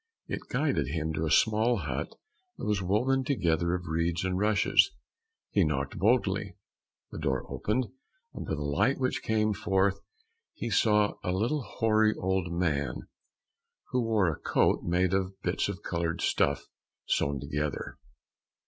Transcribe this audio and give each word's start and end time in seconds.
It 0.27 0.47
guided 0.49 0.87
him 0.87 1.13
to 1.13 1.27
a 1.27 1.31
small 1.31 1.77
hut 1.85 2.15
that 2.57 2.65
was 2.65 2.81
woven 2.81 3.23
together 3.23 3.75
of 3.75 3.85
reeds 3.85 4.23
and 4.25 4.35
rushes. 4.39 4.89
He 5.51 5.63
knocked 5.63 5.99
boldly, 5.99 6.55
the 7.11 7.19
door 7.19 7.45
opened, 7.47 7.85
and 8.33 8.43
by 8.47 8.55
the 8.55 8.61
light 8.63 8.97
which 8.97 9.21
came 9.21 9.53
forth 9.53 9.99
he 10.55 10.71
saw 10.71 11.17
a 11.23 11.31
little 11.31 11.61
hoary 11.61 12.15
old 12.15 12.51
man 12.51 13.09
who 13.91 14.01
wore 14.01 14.27
a 14.31 14.39
coat 14.39 14.81
made 14.81 15.13
of 15.13 15.39
bits 15.43 15.69
of 15.69 15.83
colored 15.83 16.19
stuff 16.21 16.65
sewn 17.05 17.39
together. 17.39 17.99